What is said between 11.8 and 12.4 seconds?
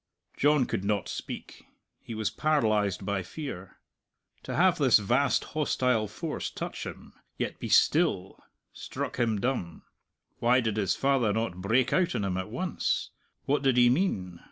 out on him